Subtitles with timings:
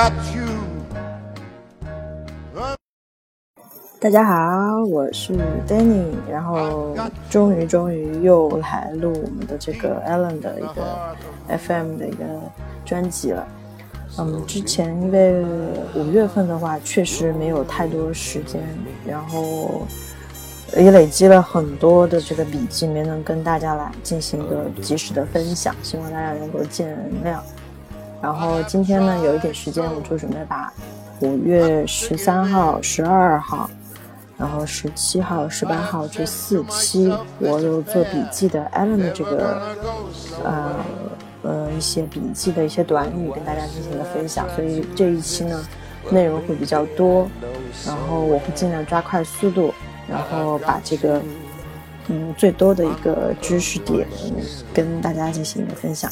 [0.00, 0.48] got you.
[3.98, 5.34] 大家好，我是
[5.68, 6.96] Danny，然后
[7.28, 11.14] 终于终于又来录我们的这个 Allen 的一个
[11.48, 12.24] FM 的一个
[12.82, 13.46] 专辑了。
[14.18, 15.44] 嗯，之前因为
[15.94, 18.62] 五月份的话，确实没有太多时间，
[19.06, 19.82] 然后
[20.78, 27.38] 也累积了很多的这个笔记，没能跟大家来进行一个及时的分享，希望大家能够见谅。
[28.20, 30.72] 然后今天呢，有一点时间，我就准备把
[31.20, 33.68] 五月十三号、十二号。
[34.38, 39.60] 然后十七号、十八号这四期，我有做笔记的 Allen 的这个，
[40.42, 40.76] 呃
[41.42, 45.62] 呃一些笔记的一些短语跟大家进行了分享，所以这一期呢
[46.08, 47.28] 内容会比较多，
[47.86, 49.74] 然后我会尽量抓快速度，
[50.08, 51.20] 然后把这个
[52.08, 54.08] 嗯最多的一个知识点
[54.72, 56.10] 跟大家进行一个分享。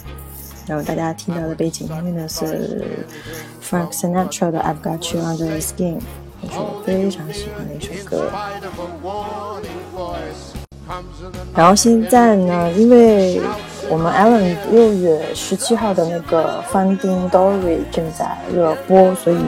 [0.69, 2.85] 然后大家听到的背景音乐呢是
[3.63, 5.99] Frank Sinatra 的 I've Got You Under the Skin。
[6.43, 8.31] 也是我非常喜欢的一首歌。
[11.55, 13.41] 然后现在呢，因为
[13.89, 19.39] 我们 Allen 六月十七号的那个 Finding Dory 正在热播，所以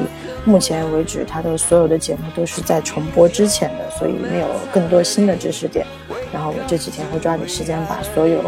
[0.45, 5.87] 目前为止他的所有的节目都是在重播之前的，所以没有更多新的知识点。
[6.33, 8.43] 然后我这几天会抓紧时间把所有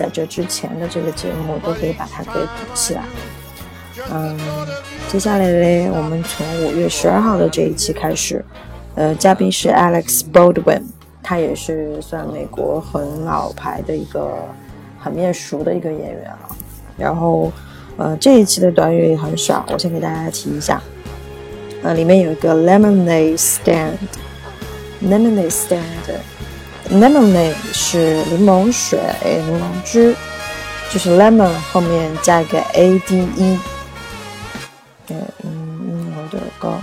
[0.00, 3.02] 在这之前的这个节目都可以把它给补起来。
[4.10, 4.34] 嗯，
[5.08, 8.42] 接下来呢，我们从五月十二号的这一期开始，
[8.94, 10.84] 呃，嘉宾是 Alex Baldwin，
[11.22, 14.38] 他也是算美国很老牌的一个
[14.98, 16.56] 很面熟的一个演员了。
[16.96, 17.52] 然后，
[17.98, 20.80] 呃，这一期的短语也很少，我先给大家提一下。
[21.82, 25.82] 呃，里面有一个 lemonade stand，lemonade stand
[26.92, 30.14] Lemonade 是柠檬水、柠檬汁，
[30.90, 33.58] 就是 lemon 后面加一个 a d e。
[35.08, 36.74] 嗯，我的歌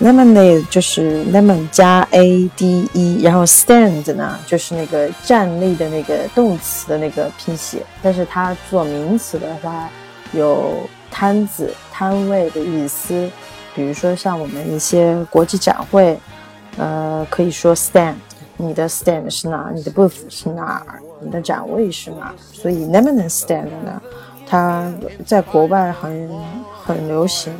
[0.00, 9.90] ，lemonade 就是 lemon 加 a d e，然后 stand 呢就是那个站立的那个动词的那个拼写，但是它做名词的话
[10.32, 13.28] 有摊子、摊位的意思。
[13.74, 16.18] 比如说像我们一些国际展会，
[16.78, 18.14] 呃，可以说 stand，
[18.58, 19.70] 你的 stand 是哪？
[19.72, 20.84] 你的 booth 是哪？
[21.20, 22.34] 你的展位是哪？
[22.52, 24.02] 所以 lemonade stand 呢？
[24.46, 24.92] 它
[25.24, 26.28] 在国外很
[26.84, 27.52] 很流行，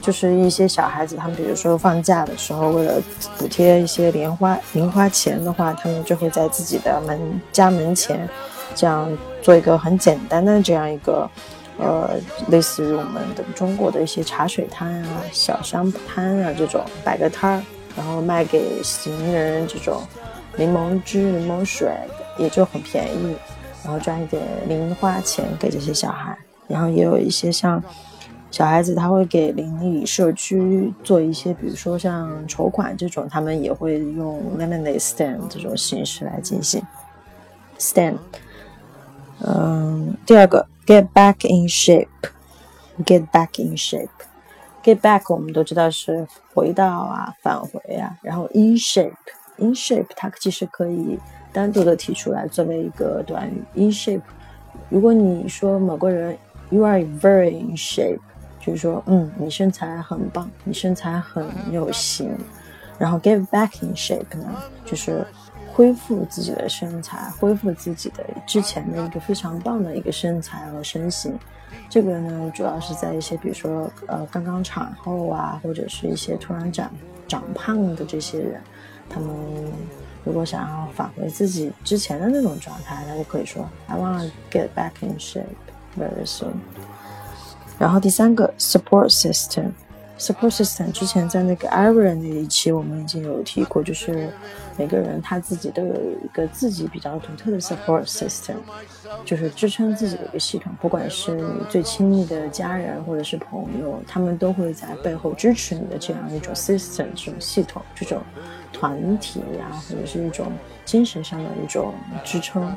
[0.00, 3.00] 就是一些小孩子，他们比如说放假的时候，为了
[3.38, 8.28] 补贴一些零花零花钱的话，他们就会在自己的门家门前，
[8.74, 9.08] 这样
[9.40, 11.30] 做一个很简单的这样一个，
[11.78, 12.10] 呃，
[12.48, 17.62] 类似于我们的中国的一些茶水摊啊、小商摊啊这种摆个摊儿，
[17.96, 20.02] 然后卖给行人这种
[20.56, 21.90] 柠檬汁、柠檬水，
[22.38, 23.36] 也就很便宜。
[23.82, 26.34] 然后赚一点零花钱给这些小孩，
[26.66, 27.84] 然后也有一些像
[28.50, 36.82] 小孩子，他会给邻里社区做一些，比如说像筹款这种，他们也会用 lemonade stand 这种形式来进行
[37.78, 38.16] stand。
[39.40, 49.12] 嗯，第二个 get back in shape，get back in shape，get back 我们都知道是回到啊，返回啊，然后 in shape
[49.56, 51.18] In shape 它其实可以。
[51.52, 54.22] 单独的提出来作为一个短语，in shape。
[54.88, 56.36] 如果你说某个人
[56.70, 58.18] ，you are very in shape，
[58.58, 62.36] 就是说，嗯，你身材很棒，你身材很有型。
[62.98, 64.44] 然后 get back in shape 呢，
[64.84, 65.24] 就是
[65.72, 71.38] 恢复自己的身材，恢复自己的之前的一个非常棒的一个身材和身形。
[71.88, 76.90] 这个呢，主要是在一些比如说，呃，刚刚产后啊，或者是一些突然长
[77.28, 78.60] 长胖的这些人，
[79.08, 79.28] 他们。
[80.26, 85.44] 如果想要返回自己之前的那种状态，他就可以说 I want to get back in shape
[85.98, 86.54] very soon。
[87.78, 89.72] 然后第三个 support system
[90.18, 94.32] Support system 之前在那个 Iron 那一期我们已经有提过，就是
[94.76, 98.54] 每个人他自己都有一个自己比较独特的 support system，
[99.24, 108.22] 就是支撑自己的一个系统，不管是你最亲密的家人或者是朋友，他们都会在背后支持你的这样一种 system，这种系统，这种。
[108.72, 110.50] 团体呀，或者是一种
[110.84, 111.94] 精神上的一种
[112.24, 112.76] 支撑，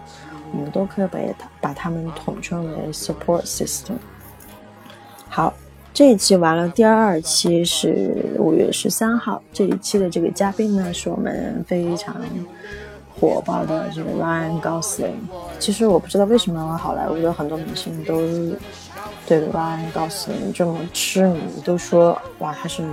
[0.54, 3.95] 我们都可以把它把它们统称为 support system。
[5.28, 5.51] 好，
[5.98, 12.16] 这一期完了，第二期是五月十三号，这一期的这个嘉宾呢，是我们非常
[13.20, 15.16] 火爆的这个 Ryan Gosling。
[15.58, 18.22] 其实我不知道为什么好莱坞的很多明星都
[19.26, 22.84] 对 Ryan Gosling 这么痴迷，都说哇他是。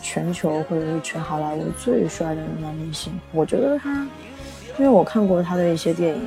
[0.00, 4.06] 全球或者是全好莱坞最帅的男明星，我觉得他，
[4.78, 6.22] 因为我看过他的一些电影，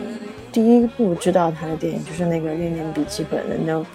[0.51, 3.85] 第一部知道他的电影就是那个《恋恋笔记本》的《Notebook》，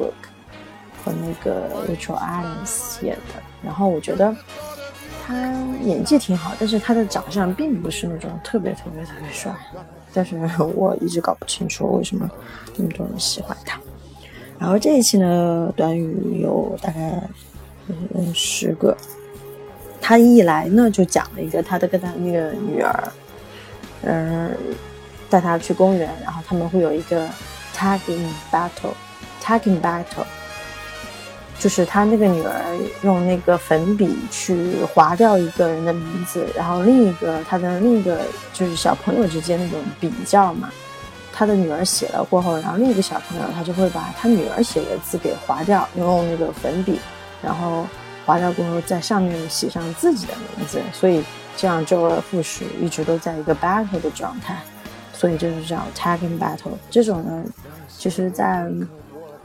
[1.07, 3.41] 和那个 Rachel Adams 演的。
[3.63, 4.35] 然后我觉得
[5.25, 5.35] 他
[5.85, 9.55] 演技挺好，但是他的长相并不是那种特别特别特别帅。
[10.13, 10.37] 但是
[10.75, 12.29] 我一直搞不清楚为什么
[12.75, 13.81] 那么多人喜欢他。
[14.59, 17.23] 然后这一期呢，短语有大概
[17.89, 18.97] 嗯十个。
[20.01, 23.13] 他一来呢，就讲了一个他的跟他那个女儿，
[24.03, 24.57] 嗯，
[25.29, 27.29] 带他去公园，然后他们会有一个
[27.75, 30.25] tagging battle，tagging battle，
[31.59, 32.55] 就是他那个女儿
[33.03, 38.21] 用那个粉笔去划掉一个人的名字，然后另一个他的另一个
[38.53, 40.71] 就是小朋友之间那种比较嘛。
[41.33, 46.99] 他的女儿写了过后，然后另一个小朋友他就会把他女儿写的字给划掉，用那个粉笔，
[47.43, 47.87] 然后
[48.25, 51.23] 划掉过后在上面写上自己的名字，所以
[51.55, 54.59] 这样周而复始，一直都在一个 battle 的状态，
[55.13, 56.73] 所以就是叫 tagging battle。
[56.91, 57.45] 这种呢，
[57.99, 58.67] 其实在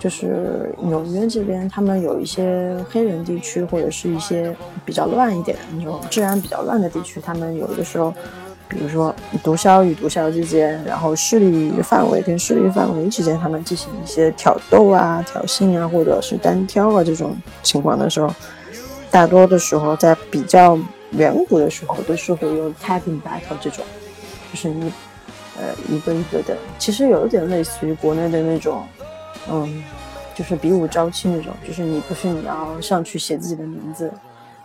[0.02, 4.54] 就是纽约这边，他们有一些黑人地区或者是一些
[4.84, 8.12] 比较乱一点的那种治安比较乱的地区，他们有的时候。
[8.74, 9.14] 比如说
[9.44, 18.34] 毒枭与毒枭之间，然后势力范围跟势力范围之间，他们进行一些挑逗啊、挑衅啊，或者是单挑啊这种情况的时候，
[19.12, 20.80] 大多的时候在比较
[21.12, 23.84] 远古的时候都是会用 tapping battle 这种，
[24.54, 24.90] 就是你
[25.58, 28.84] 呃一个一个的，其实有一点类似于国内的那种，
[29.50, 29.84] 嗯，
[30.36, 34.12] 就是比武招亲那种，就是你不是你要上去写自己的名字，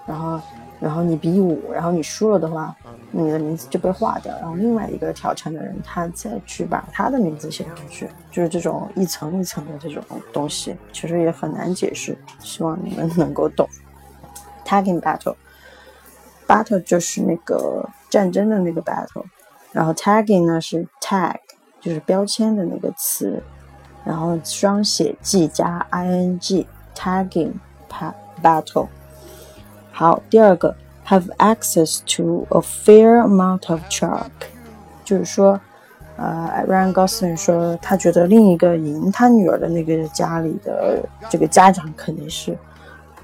[0.07, 0.41] 然后。
[0.79, 2.77] 然后你比武，然后你输了的话，
[3.11, 10.05] 你的名字就被划掉，然后另外一个挑战的人他再去把他的名字写上去，就是这种一层一层的这种
[10.35, 13.67] 东西，其实也很难解释，希望你们能够懂。
[14.67, 19.25] Tagging battle，battle 就是那个战争的那个 battle，
[19.73, 21.37] 然后 tagging 呢是 tag，
[21.81, 23.43] 就是标签的那个词，
[24.07, 27.55] 然后双写 g 加 ing，tagging
[28.41, 28.87] battle。
[29.91, 30.77] 好，第二个
[31.09, 34.31] ，have access to a fair amount of chalk，
[35.05, 35.61] 就是说，
[36.17, 42.57] 呃，Ryan Gosling 说他觉得另一个赢他女儿的那个家里的这个家长肯定是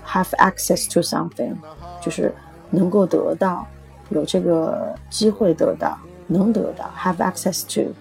[0.05, 1.55] have access to something，
[2.00, 2.35] 就是
[2.70, 3.64] 能够得到，
[4.08, 5.96] 有这个机会得到，
[6.26, 7.93] 能得到 have access to。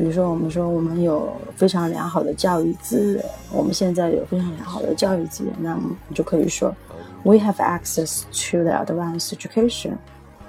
[0.00, 6.74] 比如说，我们说我们有非常良好的教育资源，我们现在有非常良好的教育资源，那么你就可以说。
[7.22, 9.98] we have access to the advanced education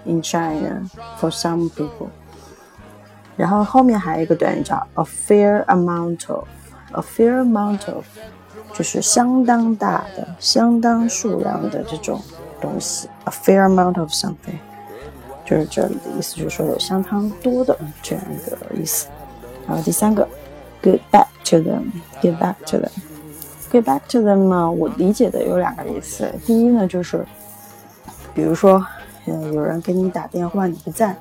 [0.05, 0.87] in China
[1.19, 2.07] for some people。
[3.35, 8.05] 然后后面还有一个短语叫 a fair amount of，a fair amount of
[8.73, 12.21] 就是相当大的、相当数量的这种
[12.61, 14.59] 东西，a fair amount of something，
[15.43, 19.07] 就是这里的意思，就是说有相当多的这样一个意思。
[19.71, 20.27] 然后第三个
[20.83, 22.91] ，get back to them，get back to them。
[23.71, 24.69] Get back to them 呢？
[24.69, 26.29] 我理解的有两个意思。
[26.45, 27.25] 第一呢，就是
[28.35, 28.85] 比如说，
[29.27, 31.15] 嗯，有人给你打电话，你不在，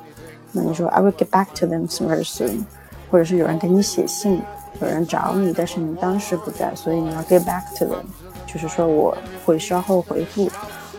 [0.50, 2.64] 那你说 I will get back to them very soon。
[3.08, 4.42] 或者是有人给你写信，
[4.80, 8.02] 有人找你，但是你当时不在，所以你要 get back to them，
[8.52, 9.16] 就是说我
[9.46, 10.50] 会稍后回复，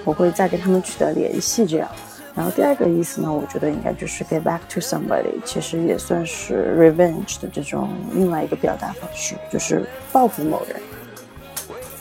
[0.06, 1.90] 我会再跟他们取得联系这样。
[2.34, 10.80] 然后第二个意思呢，我觉得应该就是 get back to somebody，其实也算是 revenge 的这种另外一个表达方式，就是报复某人。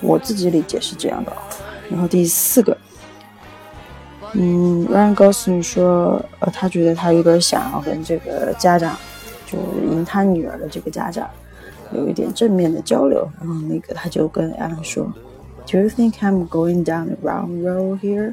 [0.00, 1.32] 我自己理解是这样的，
[1.90, 2.74] 然后第四个，
[4.32, 8.96] 嗯，Ryan Gosling 说，呃，他觉得他有点想要跟这个家长，
[9.46, 11.28] 就是赢他女儿的这个家长，
[11.92, 15.12] 有一点正面的交流，然后那个他就跟 Alan 说
[15.66, 18.32] ，Do you think I'm going down the wrong road here?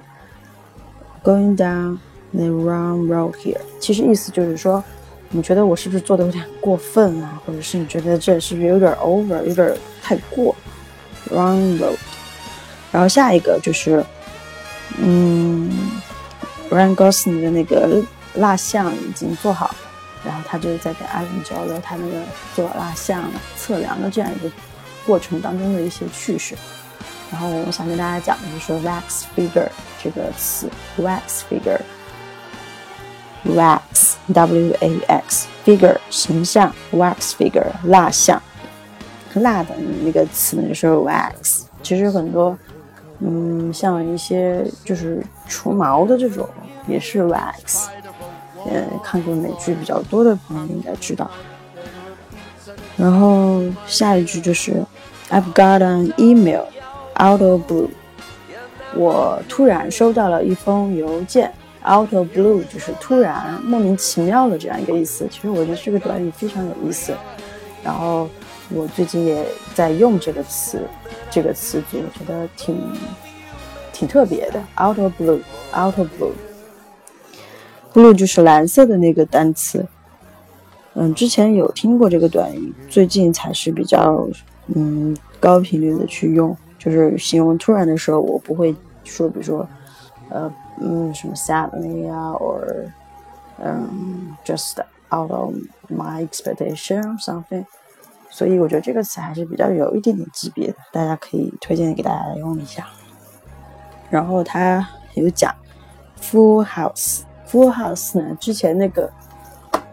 [1.23, 1.97] Going down
[2.31, 3.59] the wrong road here？
[3.79, 4.83] 其实意思就是说，
[5.29, 7.41] 你觉得我是不是做的有点过分啊？
[7.45, 10.55] 或者是你觉得这是不是有点 over，有点太过
[11.29, 11.97] ？Wrong road，
[12.93, 14.05] 然后下一个就是，
[14.97, 15.69] 嗯
[16.69, 18.01] ，Ran Gosling 的那个
[18.35, 19.75] 蜡像已经做好，
[20.23, 22.21] 然后他就是在给艾伦交流他那个
[22.55, 24.49] 做蜡像测量的这样一个
[25.05, 26.55] 过程当中的一些趣事。
[27.29, 29.67] 然后我想跟大家讲的就是 wax figure
[30.03, 31.41] 这个词，wax
[33.49, 38.41] figure，wax w a x figure 形象，wax figure 蜡像。
[39.35, 41.63] 蜡的那个词呢，就是 wax。
[41.83, 42.57] 其实很多，
[43.19, 46.49] 嗯，像一些就是除毛的这种，
[46.87, 47.87] 也是 wax。
[48.69, 51.29] 嗯，看过美剧比较多的朋友应该知道。
[52.97, 54.83] 然后下一句就是
[55.29, 56.65] I've got an email
[57.19, 57.89] out of blue。
[58.97, 65.27] 我突然收到了一封邮件，out of blue 就是突然莫名其妙的这样一个意思。
[65.31, 67.13] 其实我觉得这个短语非常有意思。
[67.83, 68.27] 然后。
[68.69, 70.81] 我最近也在用这个词，
[71.31, 72.77] 这个词组，我觉得挺
[73.93, 74.59] 挺特别的。
[74.75, 76.07] Out of blue，out of
[77.93, 79.85] blue，blue 就是蓝色的那个单词。
[80.95, 84.27] 嗯，之前有听过这个短语，最近才是比较
[84.75, 88.75] 嗯高频率的去用，就是形容突然的时候，我不会
[89.07, 89.67] 说，比如说
[90.29, 92.89] 呃嗯什么 sadly 啊，or
[93.59, 95.53] 嗯 just out of
[95.89, 97.65] my expectation or something。
[98.29, 102.85] 所以我觉得这个词还是比较有一点点级别的，大家可以推荐给大家用一下。
[104.09, 105.53] 然后他有讲
[106.21, 109.09] full house，full house 呢，之前那个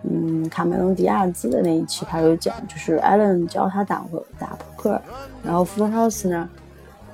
[0.02, 4.04] 嗯卡梅隆迪亚兹的那一期他有讲，就是艾伦教他打
[4.38, 5.00] 打扑克，
[5.42, 6.48] 然后 full house 呢，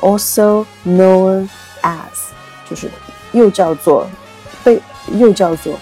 [0.00, 1.48] Also known
[1.82, 2.32] as，
[2.68, 2.90] 就是
[3.32, 4.06] 又叫做
[4.62, 4.80] 被
[5.12, 5.78] 又叫做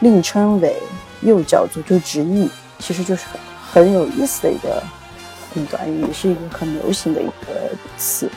[0.00, 0.76] 另称为。
[1.24, 3.40] 又叫做就直译，其实就是很
[3.84, 4.82] 很有意思的一个
[5.70, 8.28] 短语，是一个很流行的一个词。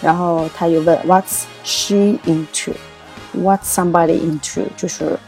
[0.00, 4.66] 然后他又问 What's she into？What's somebody into？
[4.76, 5.18] 就是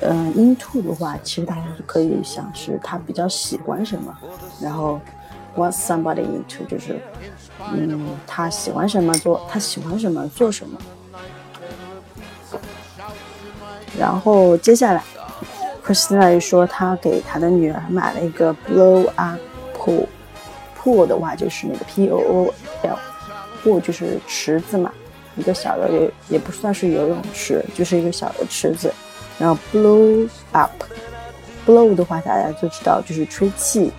[0.00, 4.16] 嗯，into 的话，其实大家可以想是他比较喜欢什么。
[4.62, 4.98] 然后
[5.54, 6.66] What's somebody into？
[6.66, 7.02] 就是
[7.72, 10.78] 嗯，他喜欢什么做，他喜欢什么做什么。
[13.98, 15.02] 然后接下来。
[15.84, 19.38] Christina 说，他给他的女儿买了一个 blow up
[19.74, 24.92] pool，pool 的话就是那个 P O O L，pool 就是池子嘛，
[25.34, 28.92] 一个小的也也不算是游泳池，就是一个小的池子。
[29.38, 33.90] 然后 blow up，blow 的话大家就知道就是吹气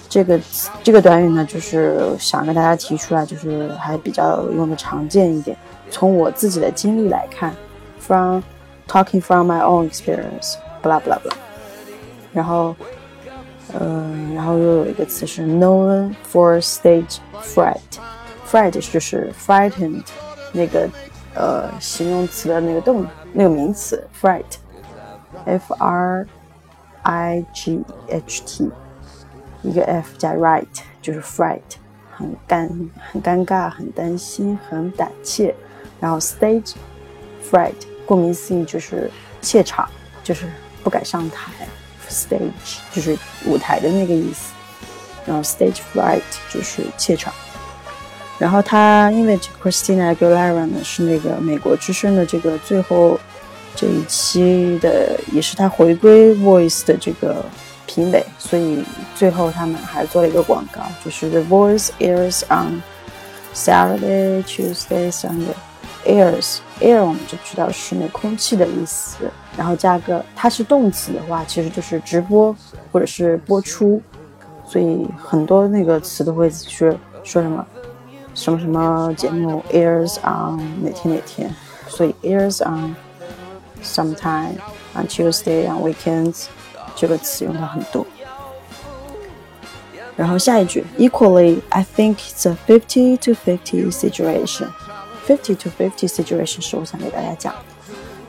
[0.08, 0.40] 这个
[0.84, 5.58] 这个短语呢，就是想跟大家提出来，就是还比较用的常见一点。
[5.90, 7.56] 从我自己的经历来看
[8.00, 8.42] ，from
[8.88, 11.34] talking from my own experience，blah blah blah。
[12.34, 12.76] 然后，
[13.80, 20.04] 嗯，然后又有一个词是 known for stage fright，fright 就是 frightened
[20.52, 20.90] 那个
[21.36, 26.26] 呃形容词的那个动那个名词 fright，f r
[27.04, 28.72] i g h t，
[29.62, 30.66] 一个 f 加 right
[31.02, 31.62] 就是 fright，
[32.12, 35.54] 很尴很尴尬，很担心，很胆怯。
[36.00, 36.74] 然后 stage
[37.50, 37.76] fright，
[38.06, 39.10] 顾名思义就是
[39.42, 39.88] 怯场，
[40.24, 40.48] 就是
[40.84, 41.52] 不敢上台。
[42.14, 44.54] Stage 就是舞台的那个意思，
[45.26, 47.34] 然后 stage fright 就是怯场。
[48.38, 53.20] 然后他因为 Christina Aguilera 呢是那个美国之声的这个最后
[53.76, 57.44] 这一期的，也是他回归 Voice 的这个
[57.86, 58.84] 评委，所以
[59.16, 62.82] 最后他们还做了一个广告，就是 The Voice airs on
[63.54, 65.56] Saturday, Tuesday, Sunday.
[66.06, 69.26] Airs air 我们就知道是那空气的意思。
[69.58, 72.56] 然后加个它是动词的话，其实就是直播
[72.92, 74.02] 或者是播出，
[74.68, 76.92] 所以很多那个词都会说
[77.24, 77.66] 说什么
[78.34, 81.54] 什么什么节目 airs on 哪天哪天，
[81.88, 82.96] 所以 airs on
[83.84, 84.56] sometime
[84.96, 86.46] on Tuesday on weekends
[86.96, 88.06] 这个词用的很多。
[90.16, 94.68] 然后下一句 equally I think it's a fifty to fifty situation。
[95.26, 97.54] Fifty to fifty situation 是我想给大家讲。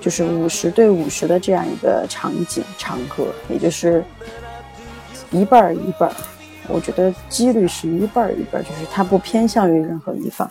[0.00, 4.04] 就是五十对五十的这样一个场景场合，也就是
[5.30, 6.14] 一半儿一半儿。
[6.68, 10.50] 我觉得几率是一半儿一半儿，就是它不偏向于任何一方。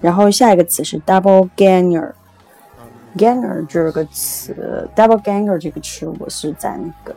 [0.00, 7.14] 然后下一个词是 double ganger，ganger 这个词，double ganger 这个词，我是在那个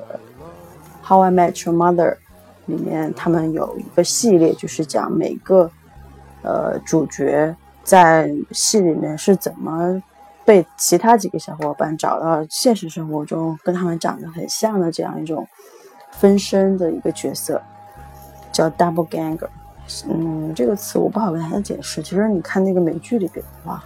[1.01, 2.17] How I Met Your Mother
[2.65, 5.71] 里面，他们有一个系列，就是讲每个
[6.41, 10.01] 呃主角在戏里面是怎么。
[10.45, 15.47] 被其他几个小伙伴找到现实生活中跟他们长得很像的这样一种
[16.09, 17.61] 分身的一个角色，
[18.51, 19.47] 叫 double ganger。
[20.07, 22.01] 嗯，这个词我不好跟大家解释。
[22.01, 23.83] 其实你看那个美剧里边的话，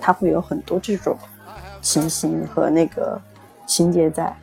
[0.00, 1.16] 它会有很多这种
[1.80, 3.20] 情形和那个
[3.64, 4.36] 情节在。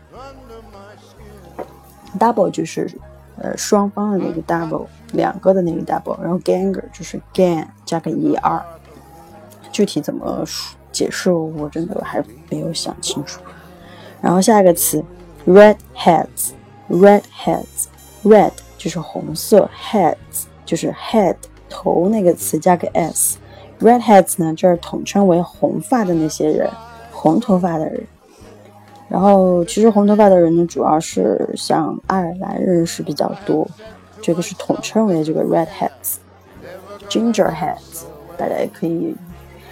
[2.18, 2.90] double 就是
[3.38, 8.62] 呃双方的那个 double，两个的那个 double，然后 ganger 就是 gang 加个 er，
[9.72, 10.78] 具体怎么说？
[10.92, 13.40] 解释我真的还没有想清楚。
[14.20, 15.02] 然后下一个词
[15.48, 20.16] ，red heads，red heads，red 就是红色，heads
[20.66, 21.38] 就是 head
[21.70, 26.70] 头那个词加个 s，red heads 呢就是统称为红发的那些人，
[27.14, 28.06] 红头发的人。
[29.08, 33.66] 然后其实红头发的人呢，主要是像爱尔兰人是比较多，
[34.22, 38.04] 这个是统称为这个 red heads，ginger heads，
[38.38, 39.16] 大家也可以。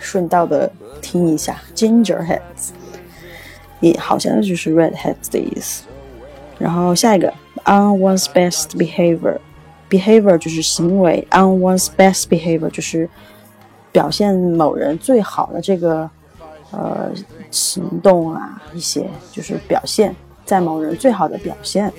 [0.01, 2.69] 顺道的听一下，ginger heads，
[3.81, 5.83] 也好像就是 red heads 的意思。
[6.57, 7.27] 然后下一个
[7.65, 13.09] ，on one's best behavior，behavior 就是行为，on one's best behavior 就是
[13.91, 16.09] 表现某人最好的这个
[16.71, 17.11] 呃
[17.51, 21.91] 行动啊，一些就是表现在某人最好的表现。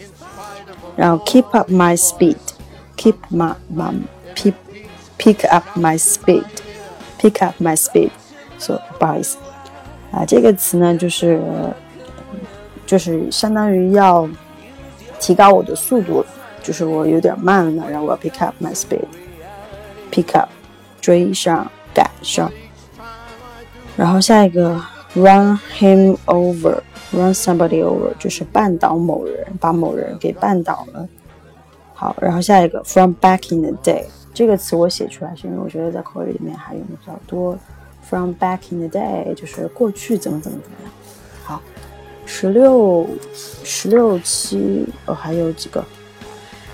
[0.95, 3.93] 然后 keep up my speed，keep my my
[4.35, 4.53] pick
[5.17, 8.11] pick up my speed。Pick up my speed，
[8.59, 9.37] 说不好意思
[10.11, 11.41] 啊，这个词呢就是
[12.85, 14.29] 就是相当于要
[15.19, 16.23] 提高我的速度，
[16.61, 20.49] 就是我有点慢了，然后我要 pick up my speed，pick up
[21.01, 22.51] 追上赶上。
[23.97, 24.79] 然后下一个
[25.15, 26.15] run him
[27.12, 31.08] Run somebody over 就是绊倒某人，把某人给绊倒了。
[31.92, 34.04] 好，然后下一个 from back in the day。
[34.32, 37.58] 这个词我写出来是因为我觉得在口语里面还用的比较多。
[38.08, 40.92] From back in the day 就是过去怎么怎么怎么样。
[41.44, 41.60] 好，
[42.26, 43.06] 十六
[43.64, 45.84] 十六期哦还有几个。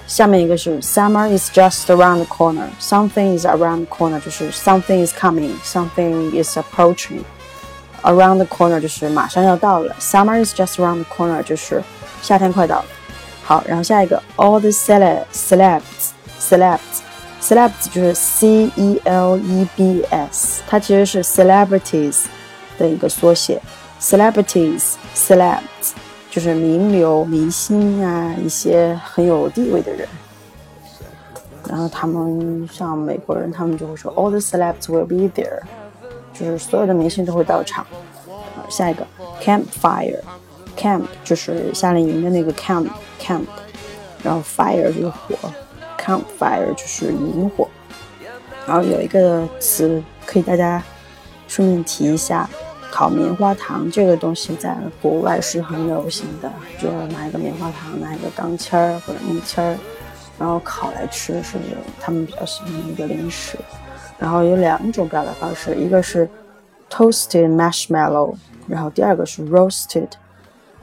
[0.06, 2.68] 下面一个是 Summer is just around the corner.
[2.78, 7.22] Something is around the corner 就是 something is coming, something is approaching.
[8.06, 9.94] Around the corner 就是马上要到了。
[9.98, 11.82] Summer is just around the corner 就是
[12.22, 12.84] 夏天快到了。
[13.42, 15.82] 好，然后下一个 All the celebs celebs
[16.38, 16.78] celebs
[17.42, 22.26] celebs 就是 C E L E B S，它其实是 celebrities
[22.78, 23.60] 的一个缩写
[24.00, 25.58] ，celebrities，celebs
[26.30, 30.08] 就是名流、明星啊，一些很有地位的人。
[31.68, 35.62] 然后他们像美国人，他们就会说 all the celebs will be there，
[36.38, 37.86] 就是所有的明星都会到场。
[38.68, 39.06] 下一个
[39.42, 42.88] campfire，camp 就是夏令营的那个 camp
[43.20, 43.44] camp，
[44.22, 45.36] 然后 fire 就是火。
[45.98, 47.68] Campfire 就是萤火，
[48.64, 50.80] 然后有一个词可以大家
[51.48, 52.48] 顺便提一下，
[52.92, 59.76] 烤棉花糖这个东西在国外是很流行的，就是拿一个棉花糖，拿一个钢签儿或者木签儿，
[60.38, 61.58] 然后烤来吃，是
[62.00, 63.58] 他们比较喜欢的一个零食。
[64.18, 66.28] 然后有两种表达方式，一个是
[66.90, 68.34] toasted marshmallow，
[68.66, 70.08] 然后第二个是 roasted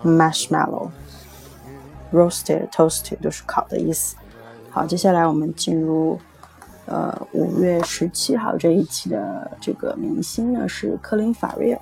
[0.04, 4.16] marshmallow，roasted toasted 都是烤的意思。
[4.70, 6.20] 好，接下来我们进入，
[6.86, 11.82] 呃，五月十七号这一期的这个明星呢是科林·法瑞尔，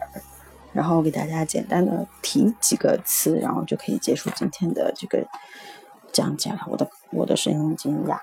[0.74, 5.26] 然后给大家简单的提几个词，然后就可以结束今天的这个
[6.12, 6.60] 讲解了。
[6.68, 8.22] 我的我的声音已经哑了。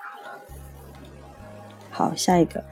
[1.91, 2.63] 好，下一个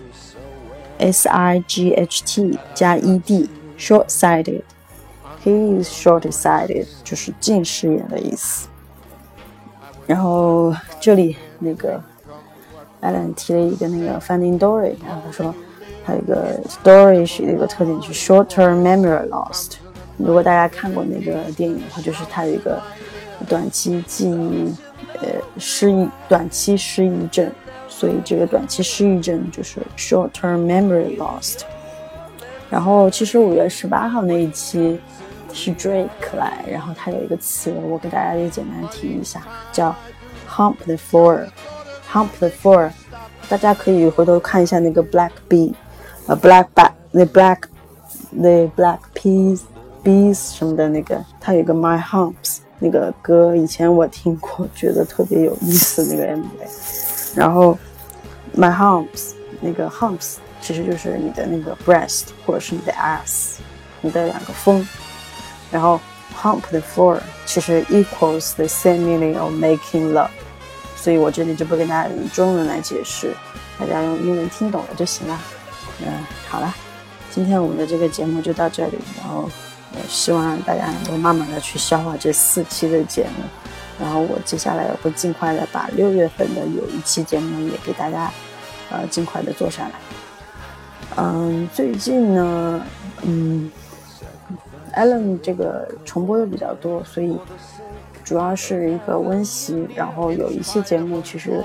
[0.98, 8.68] S I G H t 加 e d，short sighted，he is short sighted 就是近视眼的意思。
[10.06, 12.02] 然后这里那个。
[13.02, 15.54] Alan 提了一个那个 Finding Dory，然后他说，
[16.06, 19.74] 还有一个 Dory 是一个特点就，是 short-term memory lost。
[20.16, 22.82] 如果大家看过那个电影的话，就是它有一个
[23.50, 24.74] 短期记忆
[25.16, 25.28] 呃
[25.58, 27.52] 失忆、短期失忆症，
[28.04, 31.60] 所以这个短期失忆症就是 short-term memory lost。
[32.70, 35.00] 然后其实五月十八号那一期
[35.54, 39.96] 是 Drake 来，然后他有一个词，我给大家也简单提一下，叫
[40.50, 41.48] hump the floor。
[42.12, 42.92] Hump the floor，
[43.48, 45.74] 大家可以回头看一下那个 Black Bee，
[46.28, 47.58] 呃，Black b a c k 那 Black，
[48.32, 49.62] 那 Black Peas
[50.04, 56.44] Bees 什么的那个，它有个 My Humps 那个歌，以前我听过，觉得特别有意思那个 MV。
[57.36, 57.78] 然后
[58.56, 63.56] My Humps 那个 Humps 其实就是你的那个 breast 或者是你的 ass，
[64.02, 64.88] 你的两个峰。
[65.72, 66.00] 然后
[66.42, 70.30] Hump the floor 其实 equals the same meaning of making love。
[70.96, 73.36] 所以我这里就不跟大家用中文来解释，
[73.78, 75.38] 大家用英文听懂了就行了。
[76.00, 76.08] 嗯，
[76.48, 76.74] 好了，
[77.30, 79.50] 今天我们的这个节目就到这里，然后
[79.94, 83.44] 呃，希望大家能够慢慢的去消化这四期的节目，
[84.04, 88.30] 然后我接下来会尽快的把六月份的有一期节目也给大家
[88.92, 89.92] 呃尽快的做下来。
[91.16, 92.82] 嗯，最近呢，
[93.22, 93.72] 嗯
[94.96, 97.38] ，Allen 这个重播的比较多，所以。
[98.26, 101.62] 主要是一个温习，然后有一些节目，其实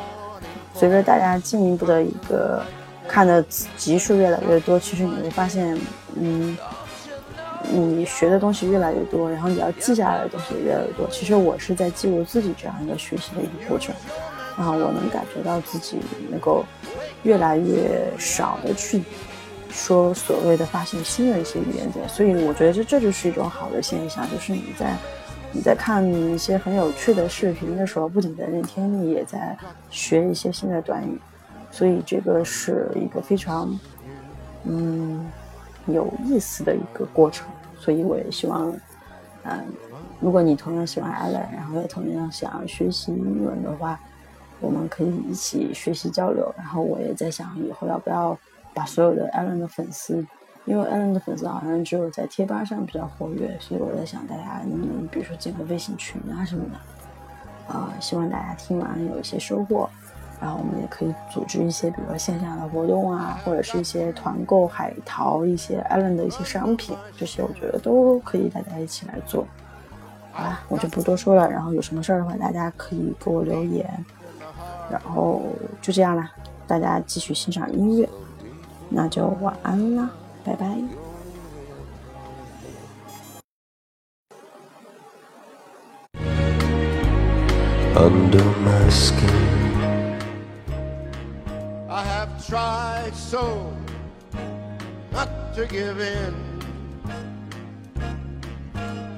[0.75, 2.61] 随着大家进一步的一个
[3.07, 3.41] 看的
[3.77, 5.79] 集数越来越多，其实你会发现，
[6.17, 6.59] 嗯，
[7.71, 11.09] 你学的东西越来越多，然后你要记下来的东西也越来越多。
[11.11, 13.95] 其实我是在记录自己这样一个学习的一个过程，
[14.57, 15.99] 然后我能感觉到自己
[16.31, 16.65] 能够
[17.23, 19.03] 越来越少的去
[19.71, 24.97] 说所谓的发现新的一些语言点，所以我觉得这这就是一种好的现象，就是你在。
[25.51, 29.57] 你在看一些很有趣的视频的时候，不仅在那听，你也在
[29.89, 31.19] 学一些新的短语，
[31.71, 33.75] 所以这个是一个非常
[34.65, 35.27] 嗯
[35.87, 37.47] 有意思的一个过程。
[37.79, 38.71] 所以我也希望，
[39.45, 39.65] 嗯，
[40.21, 43.99] 如果你同样喜欢 Allen，然后也同样想要学习英文的话，
[44.61, 46.53] 我们可以一起学习交流。
[46.57, 48.37] 然后我也在想，以后要不要
[48.75, 50.27] 把所有的 Allen 的粉丝。
[50.65, 59.89] 因为艾伦的粉丝好像只有在贴吧上比较活跃，所以我在想大家能不能，比如说建个微信群啊什么的，啊，希望大家听完有一些收获，
[60.41, 69.47] 然后我们也可以组织一些，比如说线下的活动啊，或者是一些团购海淘一些 Allen 的一些商品，这些我觉得都可以大家一起来做。
[70.33, 71.51] 好啦，我就不多说了。
[71.51, 73.89] 然后有什么事儿的话，大家可以给我留言。
[74.91, 75.43] 然后
[75.83, 76.31] 就这样啦，
[76.67, 78.09] 大家继续欣赏音乐，
[78.89, 80.11] 那就晚安啦，
[80.45, 80.67] 拜拜。
[87.99, 89.68] under my skin.
[92.49, 93.77] Tried so
[95.13, 96.35] not to give in.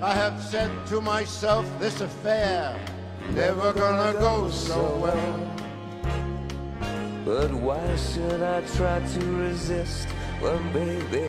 [0.03, 2.77] I have said to myself, this affair
[3.33, 5.51] never gonna go so well.
[7.25, 10.09] But why should I try to resist
[10.41, 11.29] when, baby?